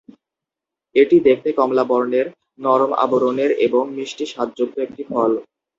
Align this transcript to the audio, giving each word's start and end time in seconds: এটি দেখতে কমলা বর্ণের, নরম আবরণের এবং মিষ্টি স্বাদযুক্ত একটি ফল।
এটি 0.95 1.17
দেখতে 1.27 1.49
কমলা 1.57 1.83
বর্ণের, 1.83 2.27
নরম 2.59 2.91
আবরণের 3.03 3.51
এবং 3.65 3.83
মিষ্টি 3.97 4.25
স্বাদযুক্ত 4.27 4.75
একটি 4.79 5.03
ফল। 5.09 5.31